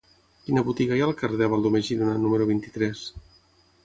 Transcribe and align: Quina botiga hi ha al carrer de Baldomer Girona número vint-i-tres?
Quina 0.45 0.61
botiga 0.69 0.95
hi 0.95 1.03
ha 1.03 1.09
al 1.09 1.13
carrer 1.19 1.37
de 1.41 1.49
Baldomer 1.53 1.81
Girona 1.89 2.15
número 2.23 2.47
vint-i-tres? 2.53 3.05